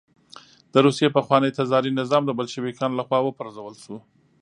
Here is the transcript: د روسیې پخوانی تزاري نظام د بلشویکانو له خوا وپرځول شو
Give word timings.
د 0.73 0.75
روسیې 0.85 1.09
پخوانی 1.17 1.49
تزاري 1.57 1.91
نظام 1.99 2.23
د 2.25 2.31
بلشویکانو 2.37 2.97
له 2.99 3.03
خوا 3.07 3.19
وپرځول 3.23 3.75
شو 3.83 3.97